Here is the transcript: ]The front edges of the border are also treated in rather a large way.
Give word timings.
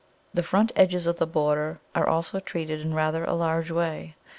]The 0.33 0.41
front 0.41 0.71
edges 0.75 1.05
of 1.05 1.17
the 1.17 1.27
border 1.27 1.79
are 1.93 2.07
also 2.09 2.39
treated 2.39 2.79
in 2.81 2.95
rather 2.95 3.23
a 3.23 3.35
large 3.35 3.69
way. 3.69 4.15